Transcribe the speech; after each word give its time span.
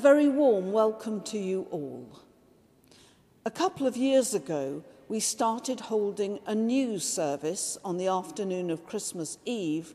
very 0.00 0.30
warm 0.30 0.72
welcome 0.72 1.20
to 1.20 1.36
you 1.36 1.66
all. 1.70 2.22
A 3.44 3.50
couple 3.50 3.86
of 3.86 3.98
years 3.98 4.32
ago, 4.32 4.82
we 5.08 5.20
started 5.20 5.78
holding 5.78 6.38
a 6.46 6.54
new 6.54 6.98
service 6.98 7.76
on 7.84 7.98
the 7.98 8.06
afternoon 8.06 8.70
of 8.70 8.86
Christmas 8.86 9.36
Eve, 9.44 9.92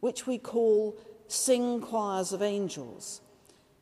which 0.00 0.26
we 0.26 0.36
call 0.36 0.94
Sing 1.26 1.80
Choirs 1.80 2.34
of 2.34 2.42
Angels. 2.42 3.22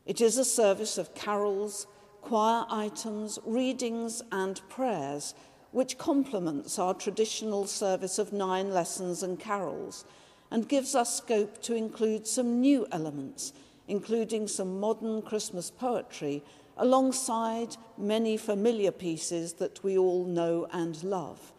It 0.05 0.21
is 0.21 0.37
a 0.37 0.45
service 0.45 0.97
of 0.97 1.13
carols, 1.13 1.87
choir 2.21 2.65
items, 2.69 3.37
readings, 3.45 4.21
and 4.31 4.61
prayers, 4.69 5.35
which 5.71 5.97
complements 5.97 6.79
our 6.79 6.93
traditional 6.93 7.67
service 7.67 8.17
of 8.17 8.31
nine 8.31 8.69
lessons 8.69 9.23
and 9.23 9.37
carols 9.37 10.05
and 10.49 10.69
gives 10.69 10.95
us 10.95 11.17
scope 11.17 11.61
to 11.63 11.75
include 11.75 12.25
some 12.25 12.61
new 12.61 12.87
elements 12.93 13.51
including 13.87 14.47
some 14.47 14.79
modern 14.79 15.21
Christmas 15.21 15.69
poetry, 15.71 16.43
alongside 16.77 17.77
many 17.97 18.37
familiar 18.37 18.91
pieces 18.91 19.53
that 19.53 19.83
we 19.83 19.97
all 19.97 20.25
know 20.25 20.67
and 20.71 21.01
love. 21.03 21.51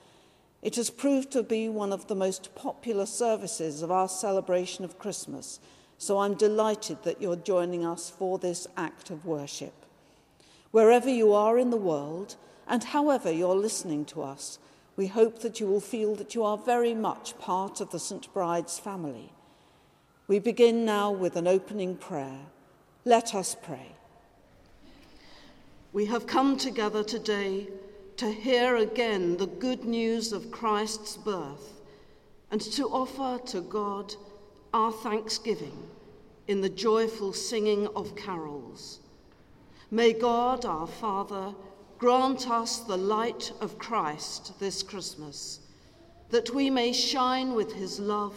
It 0.62 0.76
has 0.76 0.90
proved 0.90 1.30
to 1.32 1.42
be 1.42 1.68
one 1.68 1.92
of 1.92 2.08
the 2.08 2.14
most 2.14 2.54
popular 2.54 3.06
services 3.06 3.82
of 3.82 3.90
our 3.90 4.08
celebration 4.08 4.84
of 4.84 4.98
Christmas, 4.98 5.60
so 5.98 6.18
I'm 6.18 6.34
delighted 6.34 7.02
that 7.04 7.22
you're 7.22 7.36
joining 7.36 7.84
us 7.84 8.10
for 8.10 8.38
this 8.38 8.66
act 8.76 9.10
of 9.10 9.24
worship. 9.24 9.72
Wherever 10.70 11.08
you 11.08 11.32
are 11.32 11.58
in 11.58 11.70
the 11.70 11.76
world, 11.76 12.36
and 12.66 12.82
however 12.82 13.30
you're 13.30 13.54
listening 13.54 14.04
to 14.06 14.22
us, 14.22 14.58
we 14.96 15.06
hope 15.06 15.40
that 15.40 15.60
you 15.60 15.66
will 15.66 15.80
feel 15.80 16.14
that 16.16 16.34
you 16.34 16.42
are 16.42 16.58
very 16.58 16.94
much 16.94 17.38
part 17.38 17.80
of 17.80 17.90
the 17.90 17.98
St. 17.98 18.32
Bride's 18.32 18.78
family. 18.78 19.30
We 20.28 20.40
begin 20.40 20.84
now 20.84 21.12
with 21.12 21.36
an 21.36 21.46
opening 21.46 21.96
prayer. 21.96 22.40
Let 23.04 23.32
us 23.32 23.54
pray. 23.62 23.92
We 25.92 26.06
have 26.06 26.26
come 26.26 26.56
together 26.56 27.04
today 27.04 27.68
to 28.16 28.32
hear 28.32 28.74
again 28.74 29.36
the 29.36 29.46
good 29.46 29.84
news 29.84 30.32
of 30.32 30.50
Christ's 30.50 31.16
birth 31.16 31.80
and 32.50 32.60
to 32.60 32.88
offer 32.88 33.40
to 33.46 33.60
God 33.60 34.16
our 34.74 34.90
thanksgiving 34.90 35.88
in 36.48 36.60
the 36.60 36.70
joyful 36.70 37.32
singing 37.32 37.86
of 37.94 38.16
carols. 38.16 38.98
May 39.92 40.12
God, 40.12 40.64
our 40.64 40.88
Father, 40.88 41.54
grant 41.98 42.50
us 42.50 42.80
the 42.80 42.96
light 42.96 43.52
of 43.60 43.78
Christ 43.78 44.58
this 44.58 44.82
Christmas, 44.82 45.60
that 46.30 46.50
we 46.50 46.68
may 46.68 46.92
shine 46.92 47.54
with 47.54 47.72
his 47.72 48.00
love 48.00 48.36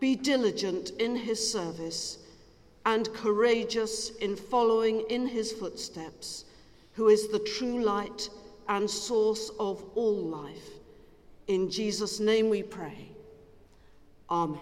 be 0.00 0.16
diligent 0.16 0.90
in 0.98 1.14
his 1.14 1.52
service, 1.52 2.18
and 2.86 3.12
courageous 3.12 4.16
in 4.16 4.34
following 4.34 5.02
in 5.10 5.26
his 5.26 5.52
footsteps, 5.52 6.46
who 6.94 7.08
is 7.08 7.28
the 7.28 7.38
true 7.38 7.82
light 7.84 8.30
and 8.68 8.88
source 8.88 9.50
of 9.60 9.84
all 9.94 10.16
life. 10.16 10.70
In 11.46 11.70
Jesus' 11.70 12.20
name 12.20 12.48
we 12.48 12.62
pray. 12.62 13.08
Amen. 14.30 14.58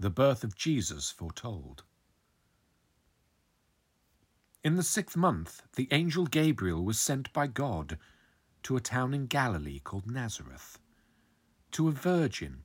The 0.00 0.08
birth 0.08 0.42
of 0.44 0.56
Jesus 0.56 1.10
foretold. 1.10 1.82
In 4.64 4.76
the 4.76 4.82
sixth 4.82 5.14
month, 5.14 5.60
the 5.76 5.88
angel 5.90 6.24
Gabriel 6.24 6.82
was 6.82 6.98
sent 6.98 7.30
by 7.34 7.46
God 7.46 7.98
to 8.62 8.76
a 8.76 8.80
town 8.80 9.12
in 9.12 9.26
Galilee 9.26 9.78
called 9.78 10.10
Nazareth, 10.10 10.78
to 11.72 11.88
a 11.88 11.92
virgin 11.92 12.64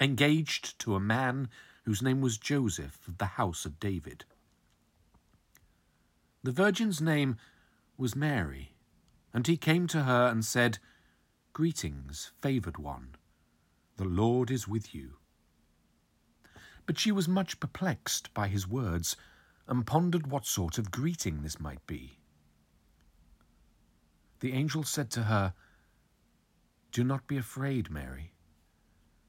engaged 0.00 0.78
to 0.78 0.94
a 0.94 1.00
man 1.00 1.50
whose 1.84 2.00
name 2.00 2.22
was 2.22 2.38
Joseph 2.38 3.06
of 3.06 3.18
the 3.18 3.36
house 3.36 3.66
of 3.66 3.78
David. 3.78 4.24
The 6.42 6.52
virgin's 6.52 7.02
name 7.02 7.36
was 7.98 8.16
Mary, 8.16 8.72
and 9.34 9.46
he 9.46 9.58
came 9.58 9.86
to 9.88 10.04
her 10.04 10.28
and 10.28 10.42
said, 10.42 10.78
Greetings, 11.52 12.32
favoured 12.40 12.78
one, 12.78 13.16
the 13.98 14.06
Lord 14.06 14.50
is 14.50 14.66
with 14.66 14.94
you. 14.94 15.19
But 16.90 16.98
she 16.98 17.12
was 17.12 17.28
much 17.28 17.60
perplexed 17.60 18.34
by 18.34 18.48
his 18.48 18.66
words 18.66 19.14
and 19.68 19.86
pondered 19.86 20.26
what 20.26 20.44
sort 20.44 20.76
of 20.76 20.90
greeting 20.90 21.42
this 21.42 21.60
might 21.60 21.86
be. 21.86 22.18
The 24.40 24.54
angel 24.54 24.82
said 24.82 25.08
to 25.12 25.22
her, 25.22 25.54
Do 26.90 27.04
not 27.04 27.28
be 27.28 27.36
afraid, 27.36 27.92
Mary, 27.92 28.32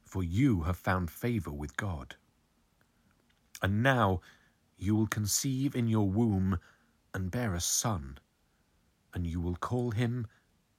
for 0.03 0.23
you 0.23 0.63
have 0.63 0.75
found 0.75 1.11
favour 1.11 1.51
with 1.51 1.77
God. 1.77 2.15
And 3.61 3.83
now 3.83 4.21
you 4.79 4.95
will 4.95 5.05
conceive 5.05 5.75
in 5.75 5.87
your 5.87 6.09
womb 6.09 6.57
and 7.13 7.29
bear 7.29 7.53
a 7.53 7.61
son, 7.61 8.17
and 9.13 9.27
you 9.27 9.39
will 9.39 9.55
call 9.55 9.91
him 9.91 10.25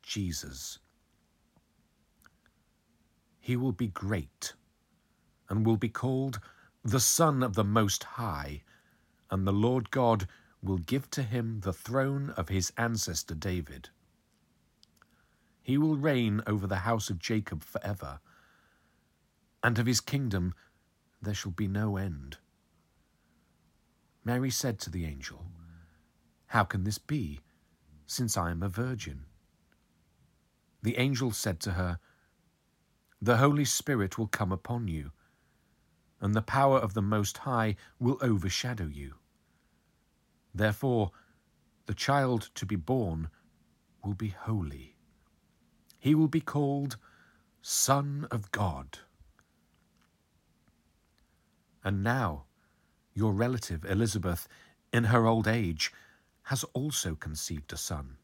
Jesus. 0.03 0.81
He 3.39 3.55
will 3.55 3.71
be 3.71 3.87
great 3.87 4.55
and 5.49 5.65
will 5.65 5.77
be 5.77 5.89
called 5.89 6.41
the 6.85 7.01
Son 7.01 7.43
of 7.45 7.55
the 7.55 7.65
Most 7.65 8.03
High, 8.05 8.63
and 9.31 9.47
the 9.47 9.53
Lord 9.53 9.91
God 9.91 10.27
will 10.61 10.79
give 10.79 11.09
to 11.11 11.23
him 11.23 11.61
the 11.61 11.73
throne 11.73 12.31
of 12.31 12.49
his 12.49 12.73
ancestor 12.77 13.35
David. 13.35 13.91
He 15.63 15.79
will 15.79 15.97
reign 15.97 16.43
over 16.47 16.67
the 16.67 16.77
house 16.77 17.09
of 17.09 17.21
Jacob 17.21 17.63
forever, 17.63 18.19
and 19.63 19.79
of 19.79 19.87
his 19.87 20.01
kingdom 20.01 20.55
there 21.21 21.35
shall 21.35 21.53
be 21.53 21.69
no 21.69 21.97
end. 21.97 22.39
Mary 24.25 24.51
said 24.51 24.81
to 24.81 24.91
the 24.91 25.05
angel, 25.05 25.47
How 26.47 26.65
can 26.65 26.83
this 26.83 26.99
be, 26.99 27.41
since 28.07 28.37
I 28.37 28.51
am 28.51 28.63
a 28.63 28.69
virgin? 28.69 29.27
The 30.83 30.97
angel 30.99 31.31
said 31.31 31.61
to 31.61 31.73
her, 31.73 32.01
The 33.21 33.37
Holy 33.37 33.65
Spirit 33.65 34.19
will 34.19 34.27
come 34.27 34.51
upon 34.51 34.89
you, 34.89 35.13
and 36.23 36.35
the 36.35 36.41
power 36.41 36.79
of 36.79 36.95
the 36.95 37.03
Most 37.03 37.39
High 37.39 37.77
will 37.99 38.17
overshadow 38.23 38.87
you. 38.87 39.17
Therefore, 40.55 41.11
the 41.85 41.95
child 41.95 42.49
to 42.55 42.65
be 42.65 42.77
born 42.77 43.29
will 44.03 44.15
be 44.15 44.29
holy 44.29 44.93
he 46.03 46.17
will 46.17 46.27
be 46.27 46.41
called 46.41 46.97
Son 47.61 48.27
of 48.33 48.51
God. 48.51 48.99
And 51.85 52.03
now, 52.03 52.47
your 53.15 53.33
relative 53.33 53.85
Elizabeth, 53.85 54.49
in 54.93 55.05
her 55.05 55.27
old 55.27 55.47
age, 55.47 55.93
has 56.47 56.65
also 56.73 57.15
conceived 57.15 57.73
a 57.73 57.77
son. 57.77 58.17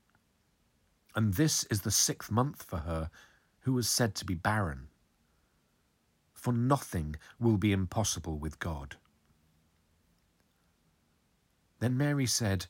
And 1.14 1.35
this 1.35 1.62
is 1.71 1.83
the 1.83 1.93
sixth 1.93 2.33
month 2.33 2.64
for 2.64 2.78
her 2.78 3.11
who 3.61 3.75
was 3.75 3.88
said 3.88 4.17
to 4.17 4.25
be 4.25 4.35
barren. 4.35 4.88
For 6.38 6.52
nothing 6.52 7.16
will 7.40 7.57
be 7.59 7.73
impossible 7.73 8.38
with 8.38 8.61
God. 8.61 8.97
Then 11.80 11.97
Mary 11.97 12.26
said, 12.26 12.66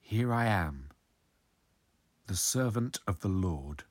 Here 0.00 0.32
I 0.32 0.46
am 0.46 0.88
the 2.26 2.36
servant 2.36 2.98
of 3.06 3.20
the 3.20 3.28
Lord. 3.28 3.84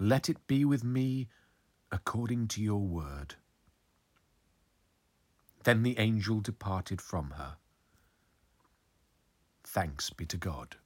Let 0.00 0.28
it 0.28 0.48
be 0.48 0.64
with 0.64 0.82
me 0.82 1.28
according 1.92 2.48
to 2.48 2.62
your 2.62 2.80
word. 2.80 3.36
Then 5.62 5.84
the 5.84 5.98
angel 5.98 6.40
departed 6.40 7.00
from 7.00 7.30
her. 7.32 7.56
Thanks 9.62 10.10
be 10.10 10.26
to 10.26 10.36
God. 10.36 10.76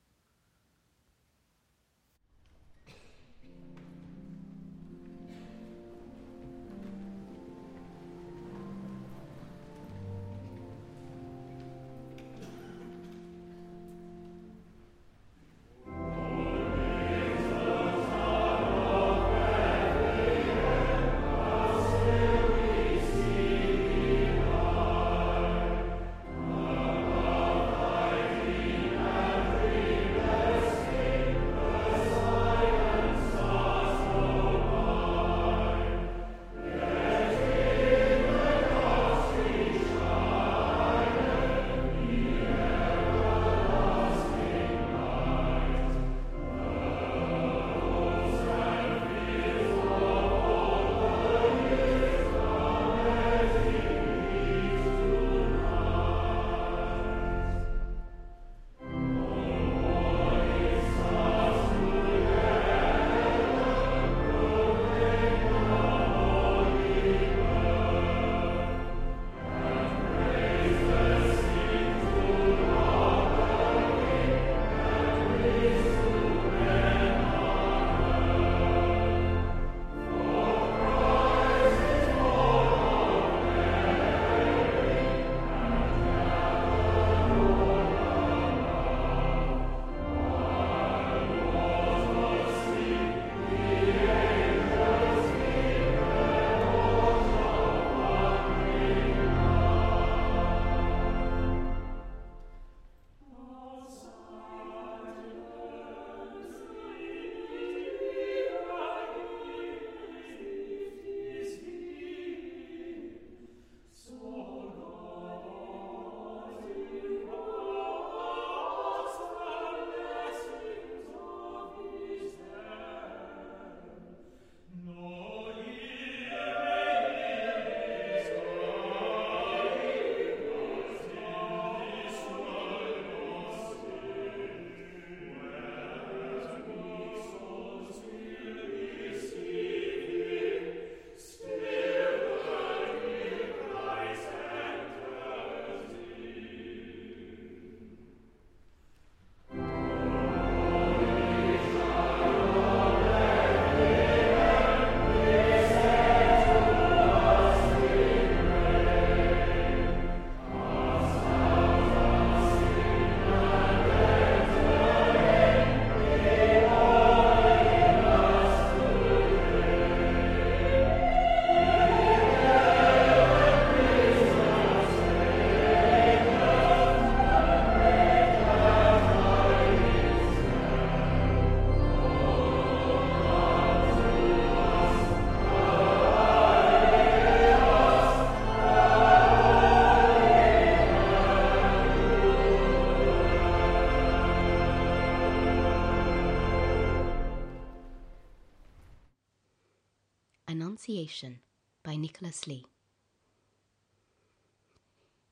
Annunciation 200.80 201.40
by 201.82 201.94
Nicholas 201.94 202.46
Lee. 202.46 202.64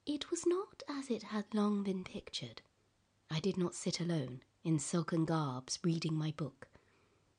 It 0.04 0.30
was 0.30 0.44
not 0.44 0.82
as 0.86 1.08
it 1.08 1.22
had 1.22 1.46
long 1.54 1.82
been 1.82 2.04
pictured. 2.04 2.60
I 3.30 3.40
did 3.40 3.56
not 3.56 3.74
sit 3.74 3.98
alone, 3.98 4.42
in 4.62 4.78
silken 4.78 5.24
garbs, 5.24 5.78
reading 5.82 6.12
my 6.12 6.34
book. 6.36 6.68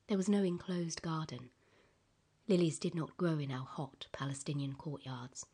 There 0.07 0.17
was 0.17 0.27
no 0.27 0.41
enclosed 0.41 1.03
garden. 1.03 1.51
Lilies 2.47 2.79
did 2.79 2.95
not 2.95 3.15
grow 3.15 3.37
in 3.37 3.51
our 3.51 3.65
hot 3.65 4.07
Palestinian 4.11 4.73
courtyards. 4.73 5.45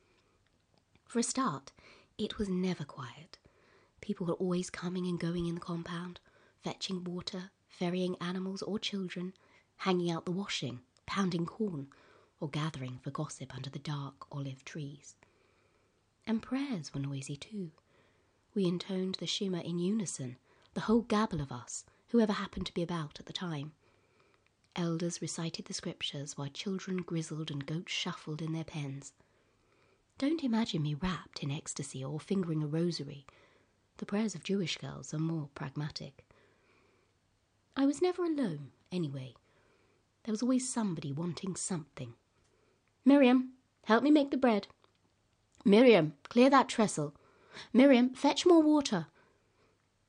For 1.04 1.20
a 1.20 1.24
start, 1.24 1.74
it 2.18 2.38
was 2.38 2.48
never 2.48 2.86
quiet. 2.86 3.38
People 4.00 4.28
were 4.28 4.34
always 4.36 4.70
coming 4.70 5.06
and 5.08 5.20
going 5.20 5.46
in 5.46 5.56
the 5.56 5.62
compound, 5.62 6.22
fetching 6.64 7.04
water, 7.04 7.52
ferrying 7.68 8.16
animals 8.22 8.62
or 8.62 8.80
children, 8.80 9.34
hanging 9.76 10.10
out 10.10 10.24
the 10.24 10.32
washing, 10.32 10.80
pounding 11.06 11.46
corn, 11.46 11.90
or 12.40 12.50
gathering 12.50 13.00
for 13.02 13.12
gossip 13.12 13.54
under 13.56 13.70
the 13.70 13.80
dark 13.80 14.26
olive 14.32 14.64
trees. 14.66 15.16
And 16.28 16.42
prayers 16.42 16.94
were 16.94 17.00
noisy 17.00 17.36
too. 17.36 17.72
We 18.54 18.66
intoned 18.66 19.16
the 19.20 19.28
Shema 19.28 19.60
in 19.60 19.80
unison, 19.80 20.38
the 20.74 20.82
whole 20.82 21.02
gabble 21.02 21.42
of 21.42 21.52
us, 21.52 21.86
whoever 22.10 22.34
happened 22.34 22.66
to 22.68 22.74
be 22.74 22.82
about 22.82 23.20
at 23.20 23.26
the 23.26 23.34
time. 23.34 23.74
Elders 24.76 25.22
recited 25.22 25.66
the 25.66 25.74
scriptures 25.74 26.38
while 26.38 26.50
children 26.50 26.98
grizzled 26.98 27.50
and 27.52 27.66
goats 27.66 27.94
shuffled 27.94 28.42
in 28.42 28.52
their 28.54 28.64
pens. 28.64 29.14
Don't 30.18 30.44
imagine 30.44 30.82
me 30.82 30.94
wrapped 30.94 31.44
in 31.44 31.52
ecstasy 31.52 32.04
or 32.04 32.20
fingering 32.20 32.64
a 32.64 32.68
rosary. 32.68 33.26
The 33.98 34.06
prayers 34.06 34.36
of 34.36 34.44
Jewish 34.44 34.78
girls 34.78 35.14
are 35.14 35.20
more 35.20 35.50
pragmatic. 35.56 36.26
I 37.76 37.86
was 37.86 38.02
never 38.02 38.24
alone, 38.24 38.72
anyway. 38.92 39.36
There 40.24 40.32
was 40.34 40.42
always 40.42 40.68
somebody 40.68 41.12
wanting 41.12 41.56
something. 41.56 42.14
Miriam, 43.06 43.52
help 43.86 44.04
me 44.04 44.10
make 44.10 44.32
the 44.32 44.38
bread. 44.38 44.68
Miriam, 45.64 46.14
clear 46.28 46.50
that 46.50 46.68
trestle. 46.68 47.14
Miriam, 47.72 48.14
fetch 48.14 48.46
more 48.46 48.64
water. 48.64 49.08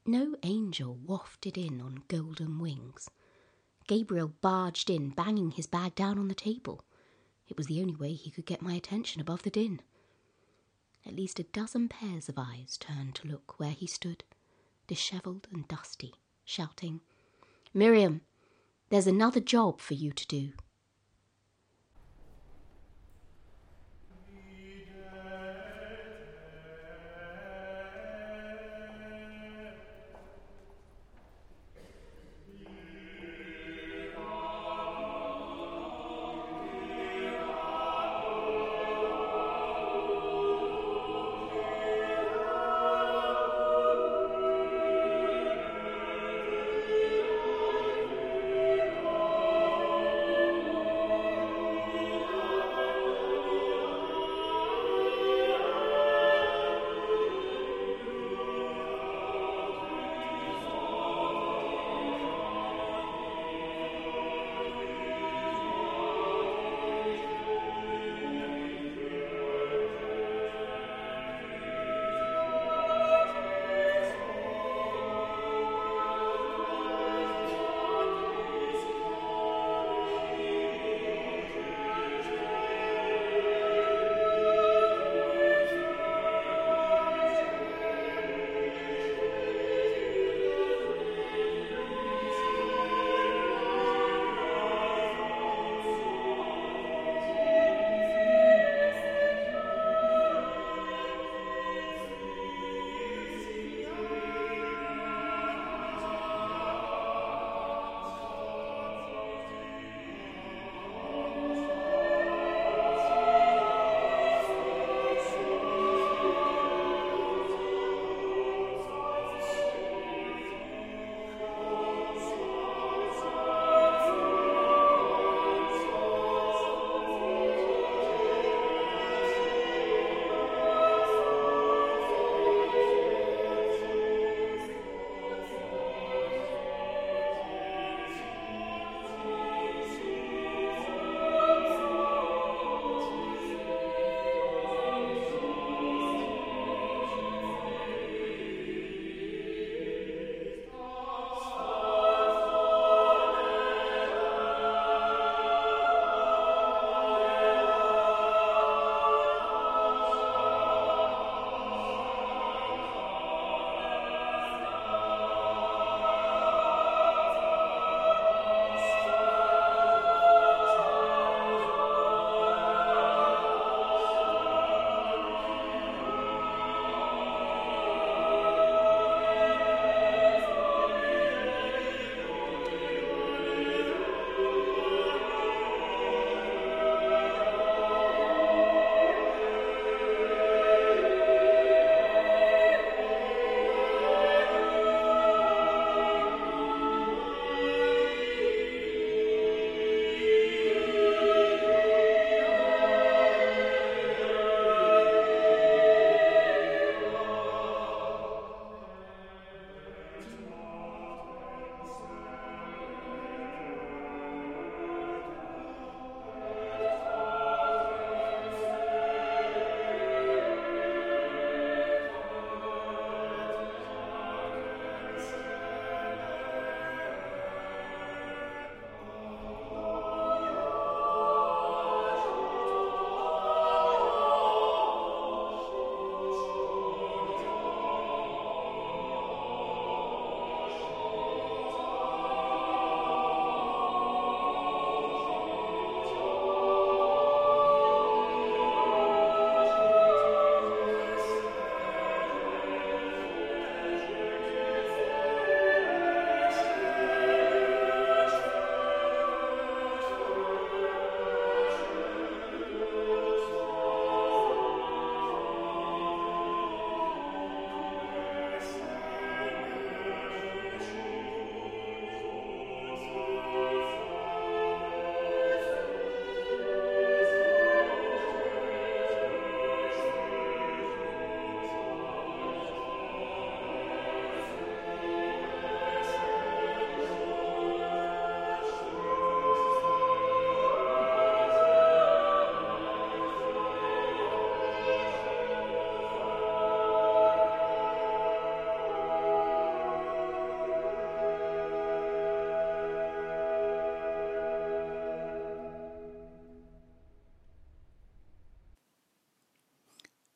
No 0.07 0.35
angel 0.43 0.95
wafted 0.95 1.59
in 1.59 1.81
on 1.81 2.05
golden 2.09 2.59
wings. 2.59 3.11
Gabriel 3.87 4.33
barged 4.41 4.89
in, 4.89 5.11
banging 5.11 5.53
his 5.53 5.67
bag 5.67 5.95
down 5.95 6.19
on 6.19 6.29
the 6.29 6.35
table. 6.35 6.85
It 7.49 7.57
was 7.57 7.67
the 7.67 7.81
only 7.81 7.95
way 7.95 8.15
he 8.15 8.31
could 8.31 8.47
get 8.47 8.63
my 8.63 8.75
attention 8.75 9.21
above 9.21 9.43
the 9.43 9.51
din. 9.51 9.81
At 11.05 11.15
least 11.15 11.39
a 11.39 11.45
dozen 11.45 11.89
pairs 11.89 12.29
of 12.29 12.39
eyes 12.39 12.77
turned 12.79 13.15
to 13.17 13.29
look 13.29 13.61
where 13.61 13.71
he 13.71 13.87
stood, 13.87 14.25
dishevelled 14.87 15.47
and 15.53 15.69
dusty, 15.69 16.15
shouting, 16.45 17.01
Miriam, 17.73 18.23
there's 18.89 19.07
another 19.07 19.41
job 19.41 19.81
for 19.81 19.95
you 19.95 20.13
to 20.13 20.27
do. 20.27 20.53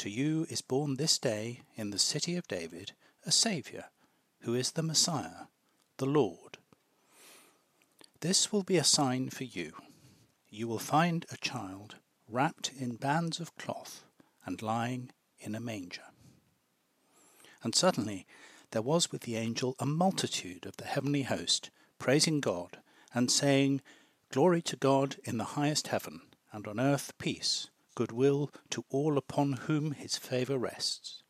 To 0.00 0.08
you 0.08 0.46
is 0.48 0.62
born 0.62 0.94
this 0.94 1.18
day 1.18 1.60
in 1.76 1.90
the 1.90 1.98
city 1.98 2.34
of 2.36 2.48
David 2.48 2.92
a 3.26 3.30
Saviour, 3.30 3.90
who 4.40 4.54
is 4.54 4.70
the 4.70 4.82
Messiah, 4.82 5.48
the 5.98 6.06
Lord. 6.06 6.56
This 8.20 8.50
will 8.50 8.62
be 8.62 8.78
a 8.78 8.82
sign 8.82 9.28
for 9.28 9.44
you. 9.44 9.72
You 10.48 10.68
will 10.68 10.78
find 10.78 11.26
a 11.30 11.36
child 11.36 11.96
wrapped 12.26 12.72
in 12.72 12.96
bands 12.96 13.40
of 13.40 13.54
cloth 13.58 14.02
and 14.46 14.62
lying 14.62 15.10
in 15.38 15.54
a 15.54 15.60
manger. 15.60 16.08
And 17.62 17.74
suddenly 17.74 18.26
there 18.70 18.80
was 18.80 19.12
with 19.12 19.24
the 19.24 19.36
angel 19.36 19.76
a 19.78 19.84
multitude 19.84 20.64
of 20.64 20.78
the 20.78 20.86
heavenly 20.86 21.24
host, 21.24 21.68
praising 21.98 22.40
God, 22.40 22.78
and 23.12 23.30
saying, 23.30 23.82
Glory 24.30 24.62
to 24.62 24.76
God 24.76 25.16
in 25.24 25.36
the 25.36 25.60
highest 25.60 25.88
heaven, 25.88 26.22
and 26.52 26.66
on 26.66 26.80
earth 26.80 27.12
peace, 27.18 27.68
goodwill 28.00 28.50
to 28.70 28.82
all 28.88 29.18
upon 29.18 29.52
whom 29.52 29.92
his 29.92 30.16
favour 30.16 30.56
rests. 30.56 31.22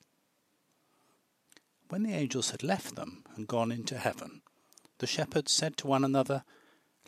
When 1.88 2.04
the 2.04 2.14
angels 2.14 2.52
had 2.52 2.62
left 2.62 2.94
them 2.94 3.24
and 3.34 3.48
gone 3.48 3.72
into 3.72 3.98
heaven, 3.98 4.42
the 4.98 5.08
shepherds 5.08 5.50
said 5.50 5.76
to 5.78 5.88
one 5.88 6.04
another, 6.04 6.44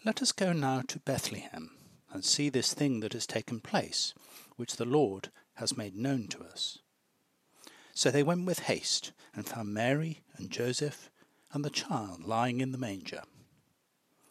Let 0.05 0.20
us 0.20 0.33
go 0.33 0.53
now 0.53 0.83
to 0.88 0.98
Bethlehem 0.98 1.70
and 2.12 2.25
see 2.25 2.48
this 2.48 2.75
thing 2.75 2.98
that 3.01 3.12
has 3.12 3.25
taken 3.25 3.61
place, 3.61 4.14
which 4.57 4.79
the 4.79 4.85
Lord 4.85 5.29
has 5.55 5.77
made 5.77 5.94
known 5.94 6.27
to 6.31 6.42
us. 6.42 6.79
So 7.94 8.11
they 8.11 8.25
went 8.25 8.44
with 8.44 8.64
haste 8.64 9.12
and 9.33 9.46
found 9.46 9.72
Mary 9.72 10.25
and 10.38 10.51
Joseph 10.51 11.09
and 11.53 11.64
the 11.64 11.70
child 11.70 12.25
lying 12.25 12.61
in 12.61 12.72
the 12.72 12.79
manger. 12.79 13.22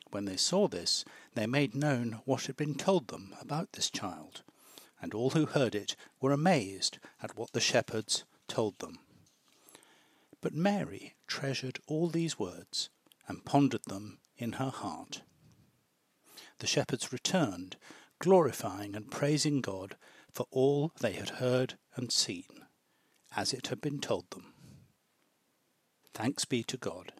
When 0.10 0.26
they 0.26 0.36
saw 0.36 0.67
this, 0.67 1.06
they 1.36 1.48
made 1.48 1.74
known 1.74 2.20
what 2.26 2.48
had 2.48 2.58
been 2.58 2.76
told 2.76 3.08
them 3.08 3.34
about 3.39 3.72
this 3.72 3.89
child, 3.89 4.44
and 5.02 5.14
all 5.14 5.32
who 5.32 5.46
heard 5.46 5.76
it 5.76 5.96
were 6.20 6.32
amazed 6.32 7.00
at 7.22 7.38
what 7.38 7.52
the 7.54 7.60
shepherds 7.60 8.24
told 8.48 8.80
them. 8.80 9.00
But 10.42 10.54
Mary 10.54 11.16
treasured 11.28 11.80
all 11.88 12.08
these 12.08 12.40
words 12.40 12.90
and 13.28 13.46
pondered 13.46 13.84
them 13.88 14.20
in 14.38 14.54
her 14.54 14.70
heart 14.70 15.22
the 16.62 16.68
shepherds 16.68 17.12
returned, 17.12 17.76
glorifying 18.20 18.96
and 18.96 19.10
praising 19.10 19.62
God 19.62 19.98
for 20.32 20.46
all 20.52 20.92
they 21.00 21.14
had 21.14 21.30
heard 21.30 21.74
and 21.96 22.12
seen, 22.12 22.66
as 23.36 23.52
it 23.52 23.68
had 23.68 23.82
been 23.82 24.00
told 24.00 24.30
them. 24.30 24.54
Thanks 26.14 26.46
be 26.46 26.64
to 26.64 26.78
God. 26.78 27.14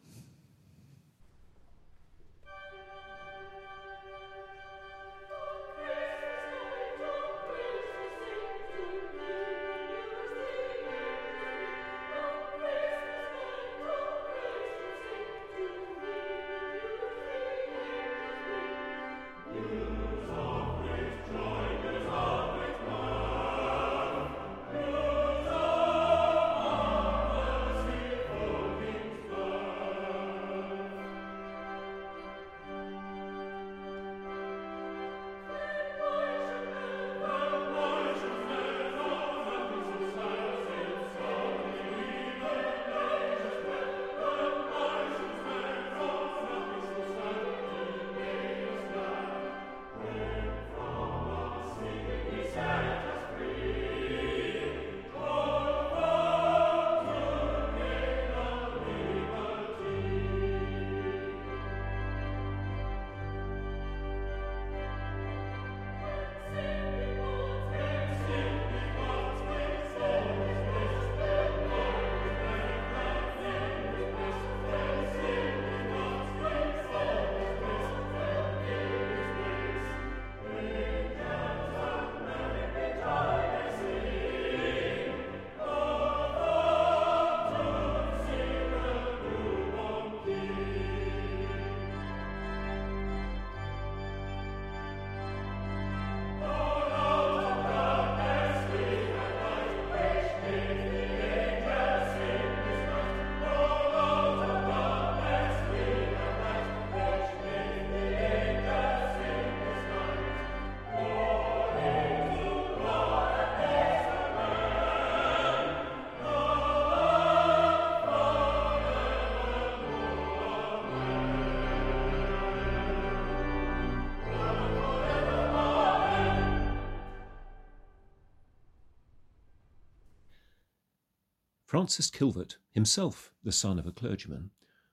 Francis 131.82 132.12
Kilvert, 132.12 132.58
himself 132.70 133.34
the 133.44 133.52
son 133.52 133.80
of 133.80 133.88
a 133.88 133.92
clergyman, 133.92 134.52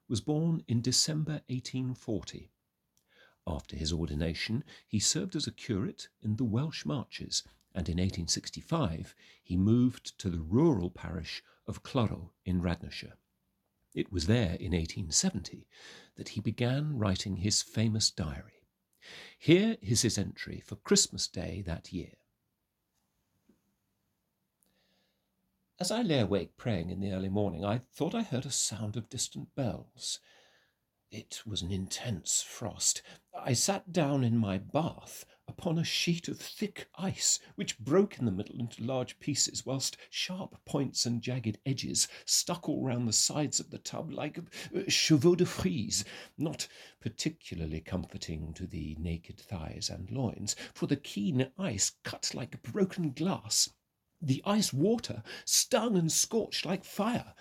was 0.09 0.23
born 0.23 0.65
in 0.67 0.81
December 0.81 1.43
1840. 1.49 2.51
After 3.47 3.77
his 3.77 3.93
ordination, 3.93 4.65
he 4.87 4.99
served 4.99 5.37
as 5.37 5.47
a 5.47 5.53
curate 5.53 6.09
in 6.23 6.37
the 6.37 6.45
Welsh 6.45 6.87
Marches, 6.87 7.43
and 7.75 7.91
in 7.91 7.99
1865 7.99 9.15
he 9.45 9.55
moved 9.55 10.19
to 10.19 10.31
the 10.31 10.41
rural 10.41 10.89
parish 10.89 11.43
of 11.67 11.83
Clyro 11.83 12.31
in 12.47 12.63
Radnorshire. 12.63 13.19
It 13.93 14.11
was 14.11 14.27
there 14.27 14.55
in 14.55 14.73
1870 14.73 15.69
that 16.17 16.31
he 16.31 16.41
began 16.41 16.97
writing 16.97 17.37
his 17.37 17.61
famous 17.61 18.11
diary. 18.11 18.65
Here 19.39 19.77
is 19.83 20.01
his 20.01 20.17
entry 20.17 20.63
for 20.65 20.77
Christmas 20.77 21.29
Day 21.29 21.63
that 21.67 21.93
year. 21.93 22.13
As 25.81 25.93
I 25.93 26.03
lay 26.03 26.19
awake 26.19 26.57
praying 26.57 26.91
in 26.91 26.99
the 26.99 27.13
early 27.13 27.29
morning, 27.29 27.65
I 27.65 27.83
thought 27.93 28.13
I 28.13 28.23
heard 28.23 28.45
a 28.45 28.51
sound 28.51 28.97
of 28.97 29.09
distant 29.09 29.55
bells. 29.55 30.19
It 31.09 31.41
was 31.47 31.63
an 31.63 31.71
intense 31.71 32.43
frost. 32.43 33.01
I 33.33 33.53
sat 33.53 33.93
down 33.93 34.25
in 34.25 34.37
my 34.37 34.59
bath 34.59 35.25
upon 35.47 35.79
a 35.79 35.85
sheet 35.85 36.27
of 36.27 36.41
thick 36.41 36.89
ice, 36.97 37.39
which 37.55 37.79
broke 37.79 38.19
in 38.19 38.25
the 38.25 38.33
middle 38.33 38.59
into 38.59 38.83
large 38.83 39.21
pieces, 39.21 39.65
whilst 39.65 39.97
sharp 40.11 40.65
points 40.65 41.07
and 41.07 41.23
jagged 41.23 41.59
edges 41.65 42.09
stuck 42.25 42.69
all 42.69 42.83
round 42.83 43.07
the 43.07 43.13
sides 43.13 43.61
of 43.61 43.71
the 43.71 43.79
tub 43.79 44.11
like 44.11 44.37
uh, 44.39 44.81
chevaux 44.89 45.37
de 45.37 45.47
frise, 45.47 46.05
not 46.37 46.67
particularly 47.01 47.81
comforting 47.81 48.53
to 48.55 48.67
the 48.67 48.97
naked 48.99 49.39
thighs 49.39 49.91
and 49.91 50.11
loins, 50.11 50.57
for 50.75 50.89
the 50.89 50.97
keen 50.97 51.53
ice 51.57 51.93
cut 52.03 52.35
like 52.35 52.61
broken 52.65 53.13
glass 53.13 53.71
the 54.21 54.43
ice 54.45 54.73
water 54.73 55.23
stung 55.45 55.97
and 55.97 56.11
scorched 56.11 56.67
like 56.67 56.85
fire. 56.85 57.35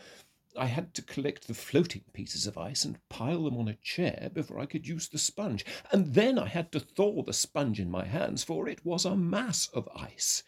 I 0.58 0.66
had 0.66 0.94
to 0.96 1.04
collect 1.04 1.48
the 1.48 1.54
floating 1.54 2.04
pieces 2.14 2.48
of 2.48 2.58
ice 2.58 2.84
and 2.84 2.98
pile 3.10 3.44
them 3.44 3.58
on 3.58 3.68
a 3.68 3.76
chair 3.76 4.32
before 4.34 4.60
I 4.60 4.66
could 4.66 4.88
use 4.88 5.08
the 5.08 5.20
sponge, 5.20 5.66
and 5.92 6.14
then 6.14 6.40
I 6.40 6.48
had 6.48 6.72
to 6.72 6.80
thaw 6.80 7.24
the 7.24 7.34
sponge 7.34 7.80
in 7.80 7.92
my 7.92 8.06
hands, 8.06 8.44
for 8.44 8.68
it 8.68 8.84
was 8.84 9.06
a 9.06 9.16
mass 9.16 9.68
of 9.68 9.88
ice. 9.96 10.44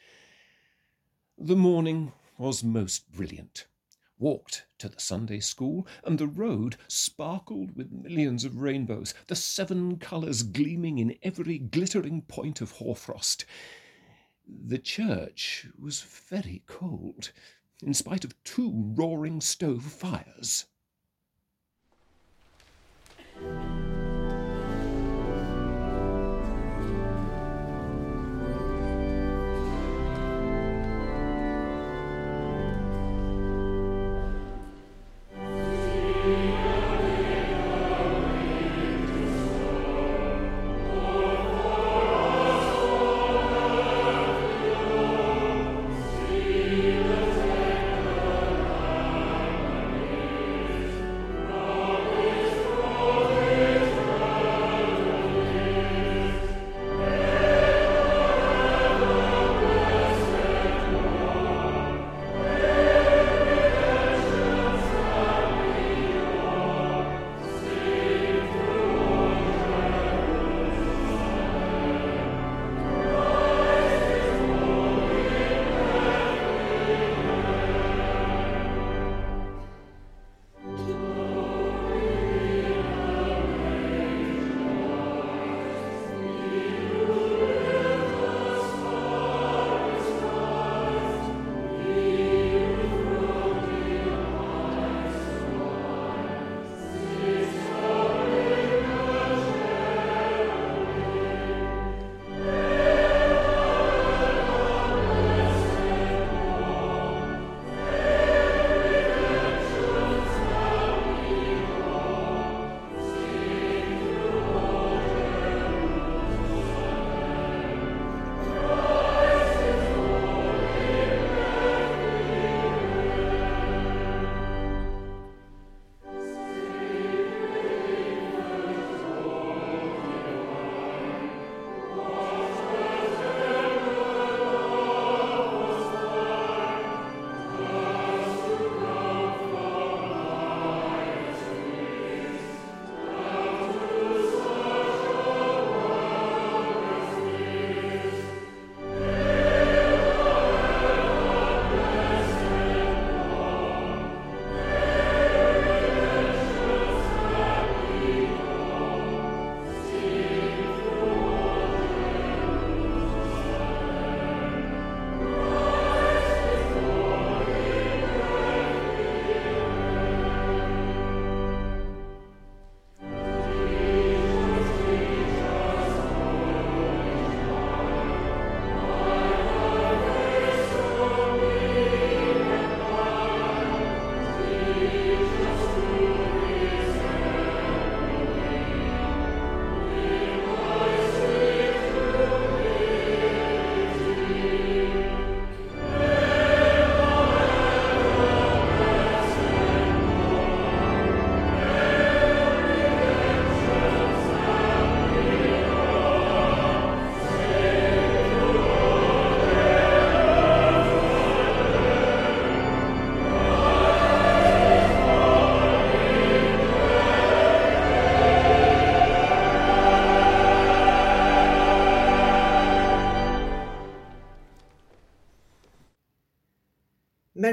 The 1.37 1.55
morning 1.55 2.11
was 2.37 2.63
most 2.63 3.11
brilliant. 3.11 3.67
Walked 4.17 4.65
to 4.79 4.89
the 4.89 4.99
Sunday 4.99 5.39
school, 5.39 5.87
and 6.03 6.17
the 6.17 6.27
road 6.27 6.75
sparkled 6.87 7.75
with 7.75 7.91
millions 7.91 8.43
of 8.43 8.57
rainbows, 8.57 9.13
the 9.27 9.35
seven 9.35 9.97
colours 9.97 10.43
gleaming 10.43 10.97
in 10.97 11.17
every 11.21 11.59
glittering 11.59 12.23
point 12.23 12.61
of 12.61 12.71
hoarfrost. 12.71 13.45
The 14.51 14.79
church 14.79 15.67
was 15.77 16.01
very 16.01 16.63
cold, 16.65 17.31
in 17.83 17.93
spite 17.93 18.25
of 18.25 18.41
two 18.43 18.71
roaring 18.95 19.41
stove 19.41 19.83
fires. 19.83 20.65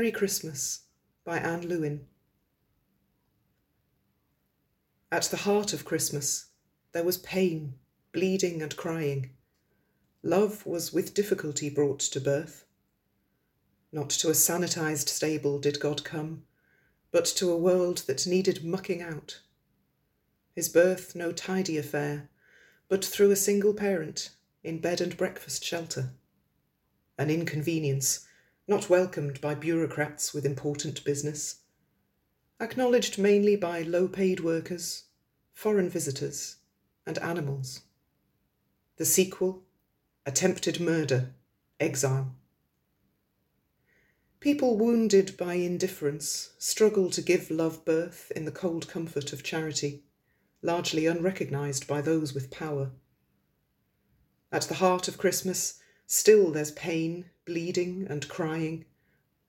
Merry 0.06 0.12
Christmas 0.12 0.82
by 1.24 1.38
Anne 1.38 1.66
Lewin. 1.66 2.06
At 5.10 5.24
the 5.24 5.38
heart 5.38 5.72
of 5.72 5.84
Christmas 5.84 6.50
there 6.92 7.02
was 7.02 7.18
pain, 7.18 7.74
bleeding, 8.12 8.62
and 8.62 8.76
crying. 8.76 9.30
Love 10.22 10.64
was 10.64 10.92
with 10.92 11.12
difficulty 11.12 11.68
brought 11.68 11.98
to 11.98 12.20
birth. 12.20 12.66
Not 13.90 14.10
to 14.10 14.28
a 14.28 14.32
sanitized 14.32 15.08
stable 15.08 15.58
did 15.58 15.80
God 15.80 16.04
come, 16.04 16.44
but 17.10 17.24
to 17.24 17.50
a 17.50 17.58
world 17.58 18.04
that 18.06 18.28
needed 18.28 18.64
mucking 18.64 19.02
out. 19.02 19.40
His 20.54 20.68
birth 20.68 21.16
no 21.16 21.32
tidy 21.32 21.78
affair, 21.78 22.30
but 22.88 23.04
through 23.04 23.32
a 23.32 23.36
single 23.36 23.74
parent 23.74 24.30
in 24.62 24.80
bed 24.80 25.00
and 25.00 25.16
breakfast 25.16 25.64
shelter. 25.64 26.10
An 27.18 27.28
inconvenience 27.28 28.25
not 28.68 28.90
welcomed 28.90 29.40
by 29.40 29.54
bureaucrats 29.54 30.34
with 30.34 30.44
important 30.44 31.04
business, 31.04 31.60
acknowledged 32.60 33.18
mainly 33.18 33.56
by 33.56 33.82
low 33.82 34.08
paid 34.08 34.40
workers, 34.40 35.04
foreign 35.52 35.88
visitors, 35.88 36.56
and 37.06 37.18
animals. 37.18 37.82
The 38.96 39.04
sequel 39.04 39.62
attempted 40.26 40.80
murder, 40.80 41.34
exile. 41.78 42.34
People 44.40 44.76
wounded 44.76 45.36
by 45.36 45.54
indifference 45.54 46.50
struggle 46.58 47.10
to 47.10 47.22
give 47.22 47.50
love 47.50 47.84
birth 47.84 48.32
in 48.34 48.44
the 48.44 48.50
cold 48.50 48.88
comfort 48.88 49.32
of 49.32 49.44
charity, 49.44 50.02
largely 50.62 51.06
unrecognized 51.06 51.86
by 51.86 52.00
those 52.00 52.34
with 52.34 52.50
power. 52.50 52.90
At 54.50 54.62
the 54.62 54.74
heart 54.74 55.06
of 55.06 55.18
Christmas, 55.18 55.80
still 56.06 56.50
there's 56.50 56.72
pain, 56.72 57.30
bleeding 57.46 58.06
and 58.10 58.28
crying, 58.28 58.84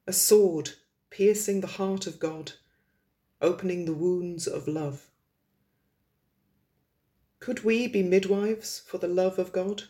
a 0.05 0.13
sword 0.13 0.71
piercing 1.09 1.59
the 1.61 1.67
heart 1.67 2.07
of 2.07 2.19
God, 2.19 2.53
opening 3.41 3.85
the 3.85 3.93
wounds 3.93 4.47
of 4.47 4.67
love. 4.67 5.09
Could 7.39 7.63
we 7.63 7.87
be 7.87 8.03
midwives 8.03 8.79
for 8.79 8.99
the 8.99 9.07
love 9.07 9.37
of 9.39 9.51
God, 9.51 9.83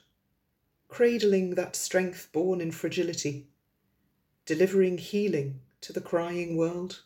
cradling 0.87 1.55
that 1.55 1.75
strength 1.75 2.29
born 2.31 2.61
in 2.61 2.71
fragility, 2.71 3.47
delivering 4.45 4.97
healing 4.97 5.59
to 5.81 5.93
the 5.93 6.01
crying 6.01 6.57
world? 6.57 7.03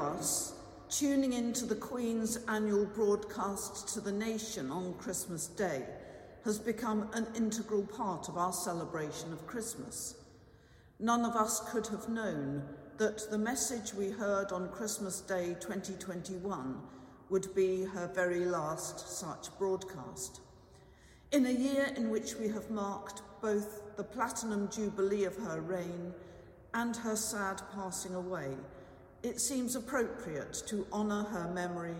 Us, 0.00 0.54
tuning 0.88 1.32
into 1.32 1.66
the 1.66 1.74
Queen's 1.74 2.38
annual 2.48 2.86
broadcast 2.86 3.88
to 3.94 4.00
the 4.00 4.12
nation 4.12 4.70
on 4.70 4.94
Christmas 4.94 5.46
Day 5.46 5.84
has 6.44 6.58
become 6.58 7.08
an 7.12 7.26
integral 7.36 7.82
part 7.82 8.28
of 8.28 8.36
our 8.36 8.52
celebration 8.52 9.32
of 9.32 9.46
Christmas. 9.46 10.16
None 10.98 11.24
of 11.24 11.36
us 11.36 11.60
could 11.70 11.86
have 11.88 12.08
known 12.08 12.62
that 12.98 13.30
the 13.30 13.38
message 13.38 13.94
we 13.94 14.10
heard 14.10 14.52
on 14.52 14.68
Christmas 14.68 15.20
Day 15.20 15.56
2021 15.60 16.80
would 17.30 17.54
be 17.54 17.84
her 17.84 18.10
very 18.14 18.44
last 18.44 19.18
such 19.18 19.56
broadcast. 19.58 20.40
In 21.32 21.46
a 21.46 21.50
year 21.50 21.92
in 21.96 22.10
which 22.10 22.34
we 22.34 22.48
have 22.48 22.70
marked 22.70 23.22
both 23.40 23.96
the 23.96 24.04
platinum 24.04 24.68
jubilee 24.68 25.24
of 25.24 25.36
her 25.36 25.60
reign 25.60 26.12
and 26.74 26.96
her 26.96 27.16
sad 27.16 27.62
passing 27.74 28.14
away, 28.14 28.56
it 29.22 29.40
seems 29.40 29.76
appropriate 29.76 30.62
to 30.66 30.86
honour 30.92 31.24
her 31.24 31.50
memory 31.52 31.96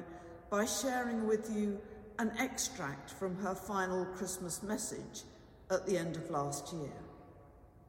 by 0.50 0.64
sharing 0.64 1.26
with 1.26 1.50
you 1.54 1.78
an 2.18 2.32
extract 2.38 3.10
from 3.10 3.36
her 3.36 3.54
final 3.54 4.04
Christmas 4.06 4.62
message 4.62 5.22
at 5.70 5.86
the 5.86 5.96
end 5.96 6.16
of 6.16 6.30
last 6.30 6.72
year. 6.72 6.92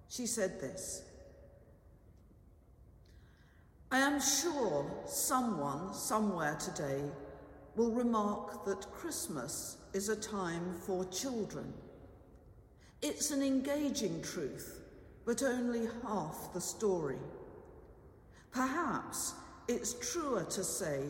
She 0.10 0.28
said 0.28 0.60
this 0.60 1.04
I 3.92 4.00
am 4.00 4.22
sure 4.22 4.90
someone 5.06 5.94
somewhere 5.94 6.56
today 6.56 7.02
will 7.76 7.92
remark 7.92 8.66
that 8.66 8.92
Christmas 8.92 9.78
is 9.94 10.10
a 10.10 10.16
time 10.16 10.76
for 10.86 11.06
children. 11.06 11.74
It's 13.02 13.32
an 13.32 13.42
engaging 13.42 14.22
truth, 14.22 14.82
but 15.26 15.42
only 15.44 15.88
half 16.04 16.54
the 16.54 16.62
story. 16.62 17.18
Perhaps 18.52 19.36
it's 19.68 19.94
truer 20.12 20.44
to 20.44 20.64
say 20.64 21.02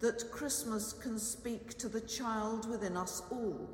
that 0.00 0.30
Christmas 0.30 0.92
can 0.92 1.18
speak 1.18 1.76
to 1.78 1.88
the 1.88 2.00
child 2.02 2.68
within 2.70 2.96
us 2.96 3.22
all. 3.30 3.68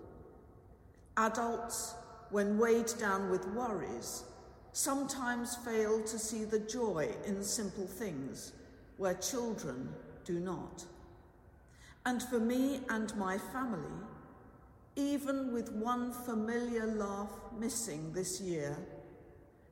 Adults, 1.17 1.95
when 2.31 2.59
weighed 2.59 2.93
down 2.99 3.31
with 3.31 3.47
worries, 3.49 4.25
sometimes 4.73 5.57
fail 5.57 6.03
to 6.03 6.19
see 6.19 6.45
the 6.45 6.59
joy 6.59 7.09
in 7.27 7.45
simple 7.45 7.87
things 7.87 8.53
where 8.97 9.14
children 9.14 9.88
do 10.25 10.40
not. 10.40 10.85
And 12.07 12.23
for 12.23 12.40
me 12.40 12.81
and 12.88 13.14
my 13.17 13.38
family, 13.38 13.99
even 14.97 15.53
with 15.53 15.73
one 15.73 16.12
familiar 16.12 16.87
laugh 16.87 17.31
missing 17.59 18.12
this 18.12 18.40
year, 18.40 18.77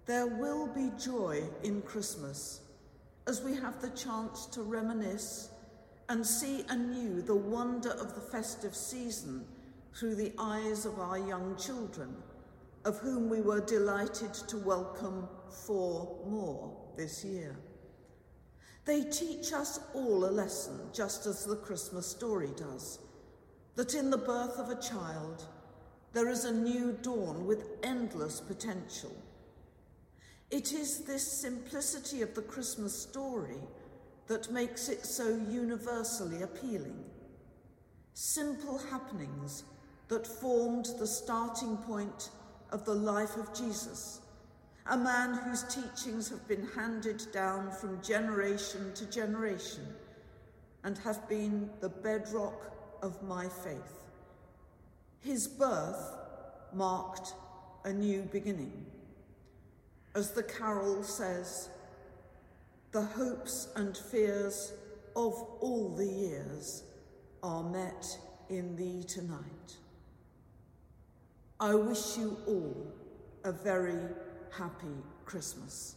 there 0.06 0.26
will 0.26 0.66
be 0.66 0.90
joy 0.98 1.42
in 1.62 1.80
Christmas 1.82 2.61
as 3.26 3.42
we 3.42 3.54
have 3.54 3.80
the 3.80 3.90
chance 3.90 4.46
to 4.46 4.62
reminisce 4.62 5.50
and 6.08 6.26
see 6.26 6.64
anew 6.68 7.22
the 7.22 7.34
wonder 7.34 7.90
of 7.90 8.14
the 8.14 8.20
festive 8.20 8.74
season 8.74 9.44
through 9.94 10.14
the 10.14 10.32
eyes 10.38 10.84
of 10.84 10.98
our 10.98 11.18
young 11.18 11.56
children, 11.56 12.14
of 12.84 12.98
whom 12.98 13.28
we 13.28 13.40
were 13.40 13.60
delighted 13.60 14.34
to 14.34 14.56
welcome 14.58 15.28
four 15.66 16.18
more 16.26 16.76
this 16.96 17.24
year. 17.24 17.56
They 18.84 19.04
teach 19.04 19.52
us 19.52 19.78
all 19.94 20.24
a 20.24 20.30
lesson, 20.30 20.80
just 20.92 21.26
as 21.26 21.44
the 21.44 21.56
Christmas 21.56 22.06
story 22.06 22.50
does, 22.56 22.98
that 23.76 23.94
in 23.94 24.10
the 24.10 24.18
birth 24.18 24.58
of 24.58 24.70
a 24.70 24.80
child, 24.82 25.46
there 26.12 26.28
is 26.28 26.44
a 26.44 26.52
new 26.52 26.98
dawn 27.02 27.46
with 27.46 27.68
endless 27.84 28.40
potential 28.40 29.14
it 30.52 30.74
is 30.74 30.98
this 30.98 31.26
simplicity 31.26 32.20
of 32.20 32.34
the 32.34 32.42
Christmas 32.42 32.94
story 32.94 33.56
that 34.26 34.52
makes 34.52 34.90
it 34.90 35.04
so 35.04 35.40
universally 35.50 36.42
appealing. 36.42 37.02
Simple 38.12 38.76
happenings 38.76 39.64
that 40.08 40.26
formed 40.26 40.88
the 40.98 41.06
starting 41.06 41.78
point 41.78 42.28
of 42.70 42.84
the 42.84 42.94
life 42.94 43.36
of 43.38 43.54
Jesus, 43.54 44.20
a 44.90 44.96
man 44.96 45.32
whose 45.32 45.62
teachings 45.74 46.28
have 46.28 46.46
been 46.46 46.68
handed 46.76 47.22
down 47.32 47.70
from 47.70 48.02
generation 48.02 48.92
to 48.94 49.06
generation 49.06 49.86
and 50.84 50.98
have 50.98 51.26
been 51.30 51.70
the 51.80 51.88
bedrock 51.88 52.76
of 53.02 53.22
my 53.22 53.48
faith. 53.48 54.04
His 55.20 55.48
birth 55.48 56.14
marked 56.74 57.32
a 57.84 57.92
new 57.92 58.22
beginning. 58.30 58.91
As 60.14 60.30
the 60.30 60.42
carol 60.42 61.02
says, 61.02 61.70
the 62.92 63.02
hopes 63.02 63.68
and 63.76 63.96
fears 63.96 64.72
of 65.16 65.32
all 65.60 65.94
the 65.96 66.06
years 66.06 66.84
are 67.42 67.62
met 67.62 68.06
in 68.50 68.76
thee 68.76 69.02
tonight. 69.02 69.78
I 71.58 71.74
wish 71.74 72.18
you 72.18 72.36
all 72.46 72.92
a 73.44 73.52
very 73.52 74.00
happy 74.50 74.96
Christmas. 75.24 75.96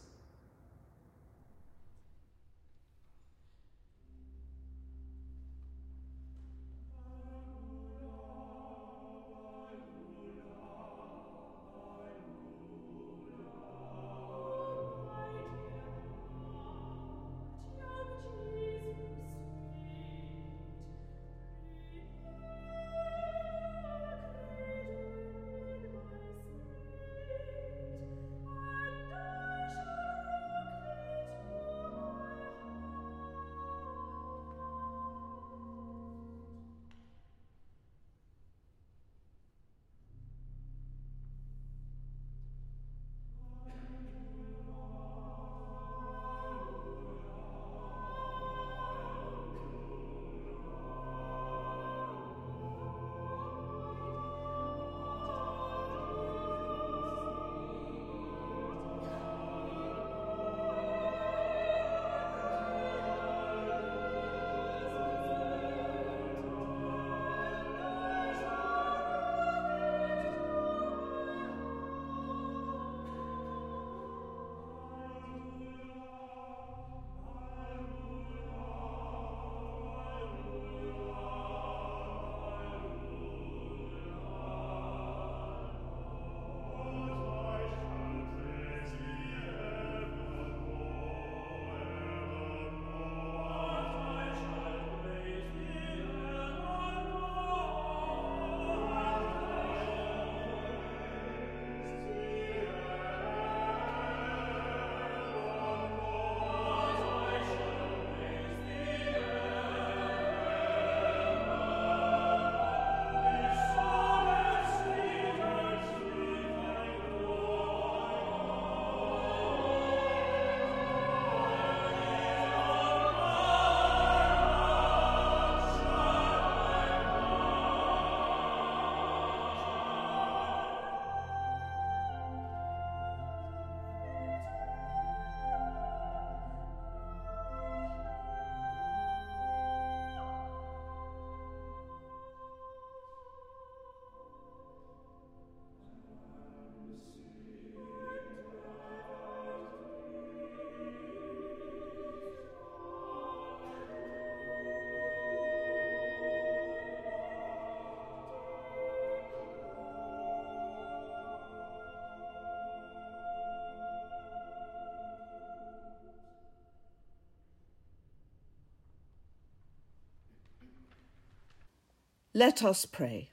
Let 172.36 172.62
us 172.62 172.84
pray. 172.84 173.30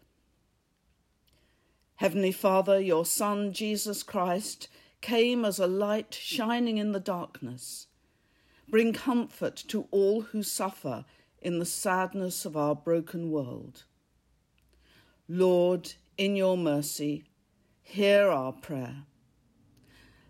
Heavenly 1.95 2.31
Father, 2.31 2.79
your 2.79 3.05
Son, 3.05 3.51
Jesus 3.51 4.01
Christ, 4.01 4.69
came 5.01 5.43
as 5.43 5.59
a 5.59 5.67
light 5.67 6.13
shining 6.13 6.77
in 6.77 6.93
the 6.93 7.01
darkness. 7.01 7.87
Bring 8.69 8.93
comfort 8.93 9.57
to 9.67 9.89
all 9.91 10.21
who 10.21 10.41
suffer 10.41 11.03
in 11.41 11.59
the 11.59 11.65
sadness 11.65 12.45
of 12.45 12.55
our 12.55 12.75
broken 12.75 13.29
world. 13.29 13.83
Lord, 15.27 15.95
in 16.17 16.37
your 16.37 16.55
mercy, 16.55 17.25
hear 17.81 18.29
our 18.29 18.53
prayer. 18.53 19.03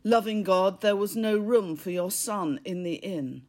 Loving 0.04 0.42
God, 0.42 0.82
there 0.82 0.96
was 0.96 1.16
no 1.16 1.38
room 1.38 1.76
for 1.76 1.92
your 1.92 2.10
Son 2.10 2.60
in 2.66 2.82
the 2.82 2.96
inn. 2.96 3.44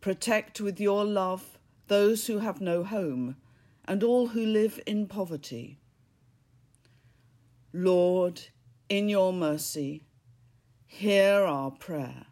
Protect 0.00 0.60
with 0.60 0.80
your 0.80 1.04
love 1.04 1.60
those 1.86 2.26
who 2.26 2.40
have 2.40 2.60
no 2.60 2.82
home 2.82 3.36
and 3.88 4.02
all 4.02 4.28
who 4.28 4.44
live 4.44 4.80
in 4.86 5.06
poverty. 5.06 5.78
Lord, 7.72 8.40
in 8.88 9.08
your 9.08 9.32
mercy, 9.32 10.02
hear 10.86 11.42
our 11.42 11.70
prayer. 11.70 12.26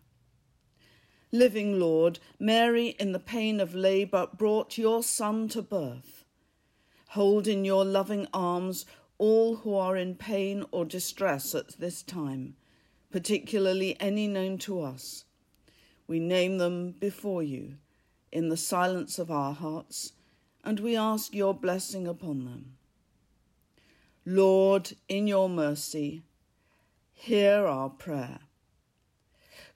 Living 1.33 1.81
Lord, 1.81 2.21
Mary 2.39 2.89
in 3.01 3.13
the 3.13 3.19
pain 3.19 3.61
of 3.61 3.75
labour 3.75 4.29
brought 4.37 4.79
your 4.79 5.03
Son 5.03 5.49
to 5.49 5.63
birth. 5.63 6.25
Hold 7.09 7.47
in 7.47 7.65
your 7.65 7.85
loving 7.85 8.27
arms 8.33 8.87
all 9.19 9.57
who 9.57 9.75
are 9.75 9.97
in 9.97 10.15
pain 10.15 10.65
or 10.71 10.85
distress 10.85 11.55
at 11.55 11.79
this 11.79 12.03
time, 12.03 12.57
particularly 13.11 13.97
any 14.01 14.27
known 14.27 14.59
to 14.59 14.81
us. 14.81 15.25
We 16.07 16.21
name 16.21 16.59
them 16.59 16.93
before 16.93 17.43
you 17.43 17.75
in 18.33 18.49
the 18.49 18.57
silence 18.57 19.19
of 19.19 19.31
our 19.31 19.55
hearts 19.55 20.13
and 20.65 20.81
we 20.81 20.97
ask 20.97 21.35
your 21.35 21.55
blessing 21.55 22.09
upon 22.09 22.45
them. 22.45 22.77
Lord, 24.27 24.93
in 25.09 25.27
your 25.27 25.49
mercy, 25.49 26.23
hear 27.13 27.67
our 27.67 27.91
prayer. 27.91 28.41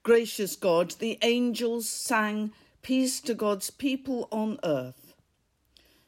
Gracious 0.02 0.56
God, 0.56 0.92
the 0.92 1.18
angels 1.22 1.88
sang 1.88 2.52
peace 2.80 3.20
to 3.20 3.34
God's 3.34 3.70
people 3.70 4.26
on 4.32 4.58
earth. 4.64 5.14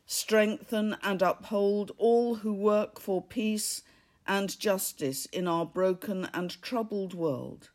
Strengthen 0.06 0.96
and 1.02 1.20
uphold 1.20 1.92
all 1.98 2.36
who 2.36 2.52
work 2.52 2.98
for 2.98 3.22
peace 3.22 3.82
and 4.26 4.58
justice 4.58 5.26
in 5.26 5.46
our 5.46 5.66
broken 5.66 6.28
and 6.32 6.60
troubled 6.62 7.12
world. 7.12 7.70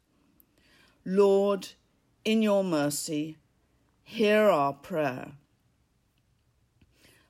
Lord, 1.06 1.70
in 2.24 2.42
your 2.42 2.64
mercy, 2.64 3.38
hear 4.04 4.50
our 4.50 4.74
prayer. 4.74 5.34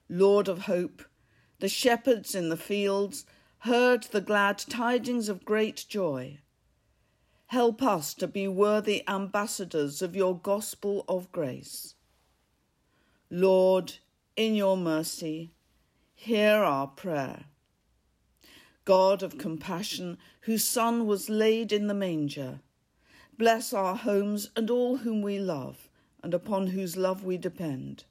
Lord 0.10 0.48
of 0.48 0.60
hope, 0.64 1.04
the 1.60 1.70
shepherds 1.70 2.36
in 2.36 2.50
the 2.50 2.58
fields 2.58 3.26
heard 3.60 4.04
the 4.04 4.22
glad 4.22 4.58
tidings 4.58 5.30
of 5.30 5.46
great 5.46 5.86
joy. 5.88 6.40
Help 7.48 7.82
us 7.82 8.14
to 8.16 8.28
be 8.28 8.48
worthy 8.48 9.04
ambassadors 9.08 10.02
of 10.02 10.16
your 10.16 10.38
gospel 10.38 11.06
of 11.08 11.32
grace. 11.32 11.96
Lord, 13.30 13.94
in 14.36 14.56
your 14.56 14.78
mercy, 14.78 15.52
hear 16.14 16.58
our 16.58 16.88
prayer. 16.88 17.46
God 18.84 19.24
of 19.24 19.38
compassion, 19.38 20.18
whose 20.42 20.64
Son 20.64 21.08
was 21.08 21.30
laid 21.30 21.72
in 21.72 21.88
the 21.88 21.94
manger, 21.94 22.60
Bless 23.38 23.74
our 23.74 23.98
homes 23.98 24.50
and 24.56 24.70
all 24.70 24.98
whom 24.98 25.22
we 25.22 25.40
love 25.40 25.90
and 26.24 26.34
upon 26.34 26.68
whose 26.68 26.96
love 26.96 27.26
we 27.26 27.38
depend, 27.38 28.06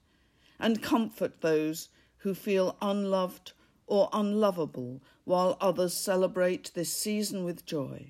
and 0.64 0.82
comfort 0.82 1.42
those 1.42 1.90
who 2.16 2.32
feel 2.32 2.74
unloved 2.80 3.52
or 3.86 4.08
unlovable 4.14 5.02
while 5.24 5.58
others 5.60 5.92
celebrate 5.92 6.72
this 6.72 6.90
season 6.90 7.44
with 7.44 7.66
joy. 7.66 8.06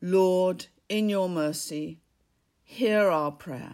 Lord, 0.00 0.66
in 0.88 1.08
your 1.08 1.28
mercy, 1.28 1.98
hear 2.62 3.10
our 3.10 3.32
prayer. 3.32 3.72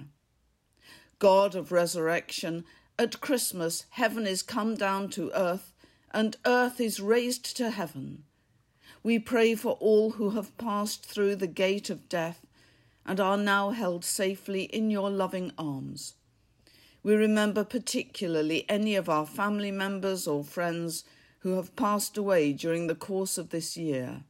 God 1.18 1.54
of 1.54 1.70
resurrection, 1.70 2.64
at 2.98 3.20
Christmas 3.20 3.84
heaven 3.90 4.26
is 4.26 4.42
come 4.42 4.74
down 4.74 5.10
to 5.10 5.30
earth 5.34 5.74
and 6.10 6.38
earth 6.46 6.80
is 6.80 7.00
raised 7.00 7.54
to 7.58 7.68
heaven. 7.68 8.24
We 9.02 9.18
pray 9.18 9.56
for 9.56 9.72
all 9.72 10.12
who 10.12 10.30
have 10.30 10.56
passed 10.56 11.04
through 11.04 11.36
the 11.36 11.46
gate 11.46 11.90
of 11.90 12.08
death 12.08 12.46
and 13.04 13.20
are 13.20 13.36
now 13.36 13.70
held 13.70 14.06
safely 14.06 14.62
in 14.62 14.90
your 14.90 15.10
loving 15.10 15.52
arms. 15.58 16.14
We 17.02 17.14
remember 17.14 17.64
particularly 17.64 18.64
any 18.68 18.94
of 18.94 19.08
our 19.08 19.26
family 19.26 19.70
members 19.70 20.26
or 20.26 20.44
friends 20.44 21.04
who 21.40 21.56
have 21.56 21.74
passed 21.74 22.16
away 22.16 22.52
during 22.52 22.86
the 22.86 22.94
course 22.94 23.36
of 23.36 23.50
this 23.50 23.76
year. 23.76 24.22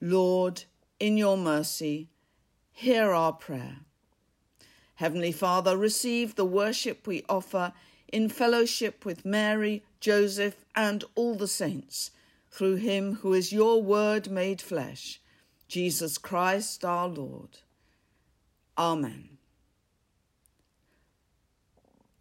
Lord, 0.00 0.64
in 1.00 1.16
your 1.16 1.36
mercy, 1.36 2.08
hear 2.70 3.10
our 3.10 3.32
prayer. 3.32 3.78
Heavenly 4.96 5.32
Father, 5.32 5.76
receive 5.76 6.34
the 6.34 6.44
worship 6.44 7.06
we 7.06 7.24
offer 7.28 7.72
in 8.08 8.28
fellowship 8.28 9.04
with 9.04 9.24
Mary, 9.24 9.82
Joseph, 10.00 10.64
and 10.74 11.04
all 11.14 11.34
the 11.34 11.48
saints, 11.48 12.12
through 12.50 12.76
him 12.76 13.16
who 13.16 13.34
is 13.34 13.52
your 13.52 13.82
word 13.82 14.30
made 14.30 14.60
flesh, 14.60 15.20
Jesus 15.68 16.16
Christ 16.16 16.84
our 16.84 17.08
Lord. 17.08 17.58
Amen. 18.78 19.35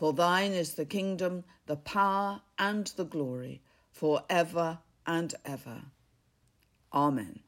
For 0.00 0.14
thine 0.14 0.52
is 0.52 0.76
the 0.76 0.86
kingdom, 0.86 1.44
the 1.66 1.76
power, 1.76 2.40
and 2.58 2.86
the 2.86 3.04
glory, 3.04 3.60
for 3.92 4.22
ever 4.30 4.78
and 5.06 5.34
ever. 5.44 5.82
Amen. 6.90 7.40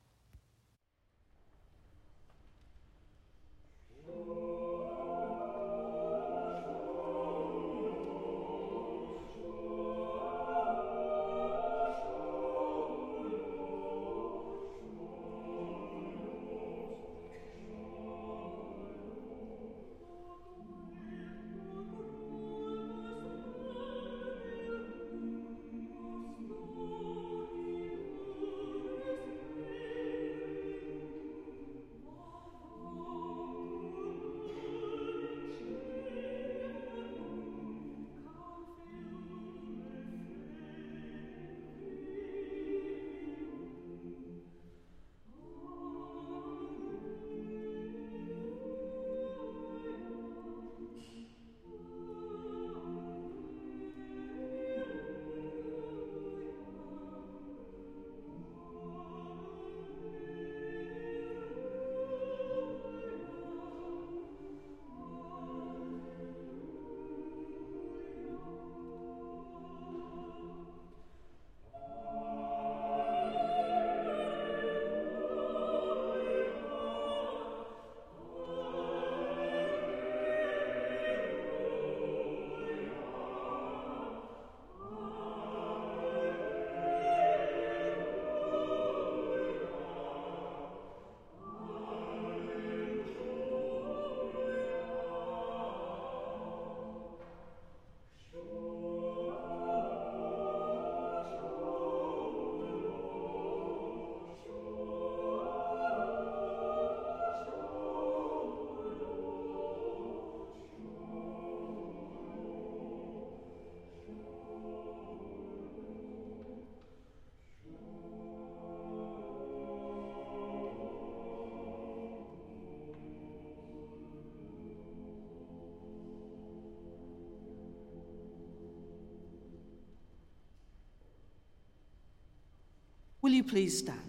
Will 133.22 133.30
you 133.30 133.44
please 133.44 133.78
stand? 133.78 134.00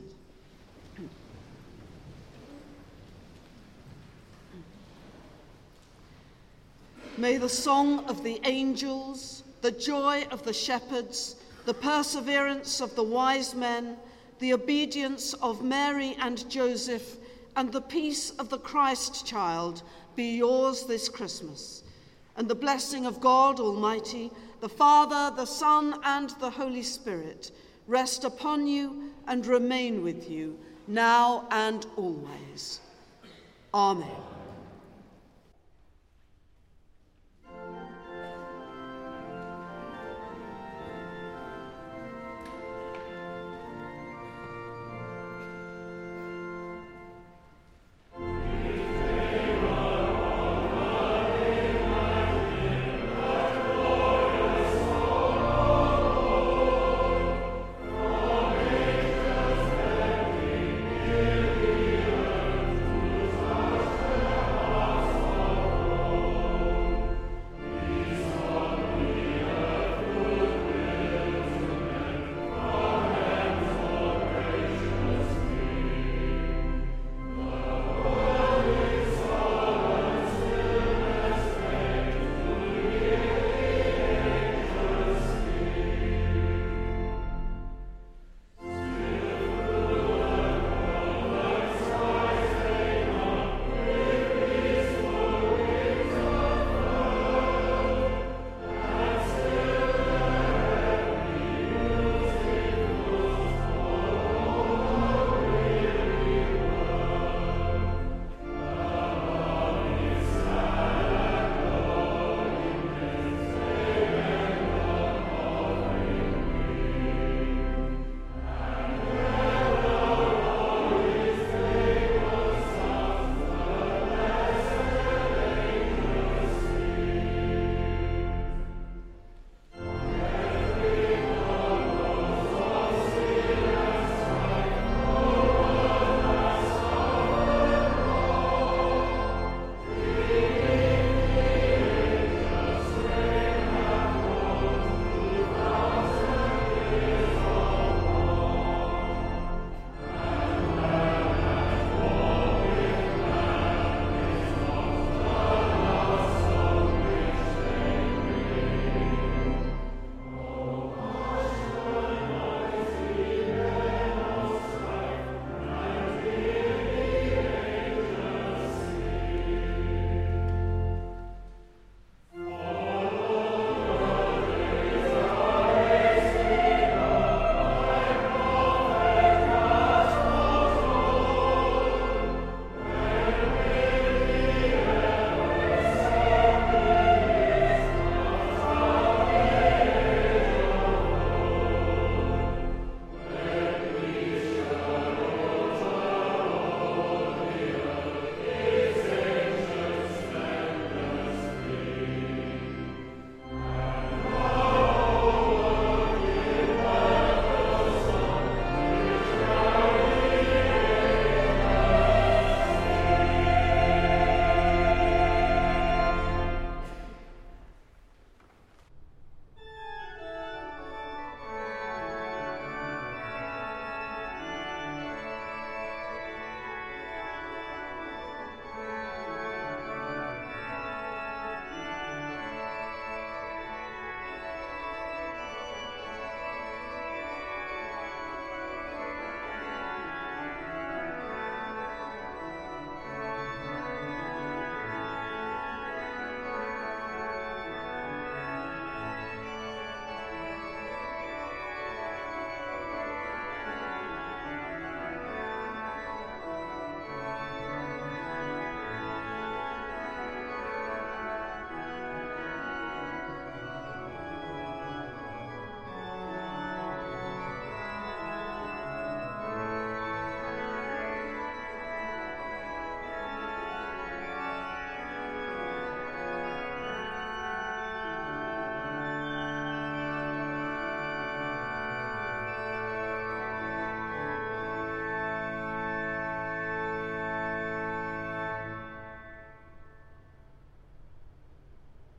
May 7.15 7.37
the 7.37 7.47
song 7.47 8.05
of 8.05 8.23
the 8.23 8.41
angels, 8.43 9.43
the 9.61 9.71
joy 9.71 10.25
of 10.31 10.41
the 10.41 10.51
shepherds, 10.51 11.35
the 11.65 11.75
perseverance 11.75 12.81
of 12.81 12.95
the 12.95 13.03
wise 13.03 13.53
men, 13.53 13.97
the 14.39 14.53
obedience 14.53 15.35
of 15.35 15.63
Mary 15.63 16.17
and 16.19 16.49
Joseph, 16.49 17.17
and 17.55 17.71
the 17.71 17.81
peace 17.81 18.31
of 18.31 18.49
the 18.49 18.57
Christ 18.57 19.27
child 19.27 19.83
be 20.15 20.37
yours 20.37 20.87
this 20.87 21.07
Christmas. 21.07 21.83
And 22.35 22.47
the 22.47 22.55
blessing 22.55 23.05
of 23.05 23.21
God 23.21 23.59
Almighty, 23.59 24.31
the 24.59 24.67
Father, 24.67 25.35
the 25.35 25.45
Son, 25.45 25.99
and 26.03 26.31
the 26.39 26.49
Holy 26.49 26.81
Spirit 26.81 27.51
rest 27.87 28.23
upon 28.23 28.67
you 28.67 29.11
and 29.27 29.45
remain 29.45 30.03
with 30.03 30.29
you 30.29 30.57
now 30.87 31.47
and 31.51 31.85
always. 31.95 32.79
Amen. 33.73 34.42